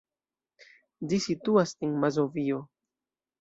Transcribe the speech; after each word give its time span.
Ĝi 1.11 1.19
situas 1.25 1.75
en 1.89 1.93
Mazovio. 2.05 2.59